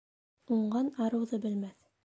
Уңған 0.55 0.89
арыуҙы 1.07 1.43
белмәҫ 1.47 1.81